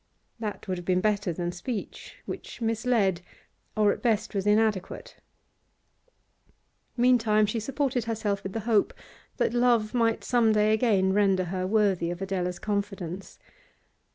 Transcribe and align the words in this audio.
That 0.39 0.67
would 0.67 0.79
have 0.79 0.85
been 0.85 0.99
better 0.99 1.31
than 1.31 1.51
speech, 1.51 2.15
which 2.25 2.59
misled, 2.59 3.21
or 3.77 3.91
at 3.91 4.01
best 4.01 4.33
was 4.33 4.47
inadequate. 4.47 5.17
Meantime 6.97 7.45
she 7.45 7.59
supported 7.59 8.05
herself 8.05 8.41
with 8.41 8.53
the 8.53 8.61
hope 8.61 8.95
that 9.37 9.53
love 9.53 9.93
might 9.93 10.23
some 10.23 10.53
day 10.53 10.73
again 10.73 11.13
render 11.13 11.43
her 11.43 11.67
worthy 11.67 12.09
of 12.09 12.19
Adela's 12.19 12.57
confidence. 12.57 13.37